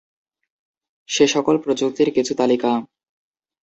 সেসকল 1.09 1.55
প্রযুক্তির 1.57 2.09
কিছু 2.15 2.33
তালিকা 2.35 2.71